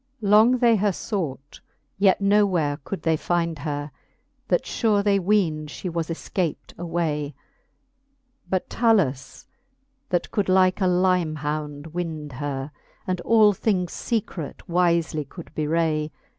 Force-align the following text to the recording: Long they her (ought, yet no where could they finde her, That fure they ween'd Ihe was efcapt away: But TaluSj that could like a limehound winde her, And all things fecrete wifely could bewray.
Long 0.23 0.57
they 0.57 0.77
her 0.77 0.91
(ought, 1.11 1.59
yet 1.99 2.19
no 2.19 2.43
where 2.43 2.77
could 2.77 3.03
they 3.03 3.15
finde 3.15 3.59
her, 3.59 3.91
That 4.47 4.63
fure 4.65 5.03
they 5.03 5.19
ween'd 5.19 5.69
Ihe 5.69 5.93
was 5.93 6.07
efcapt 6.07 6.75
away: 6.75 7.35
But 8.49 8.67
TaluSj 8.67 9.45
that 10.09 10.31
could 10.31 10.49
like 10.49 10.81
a 10.81 10.87
limehound 10.87 11.93
winde 11.93 12.31
her, 12.31 12.71
And 13.05 13.21
all 13.21 13.53
things 13.53 13.91
fecrete 13.93 14.67
wifely 14.67 15.23
could 15.23 15.51
bewray. 15.53 16.09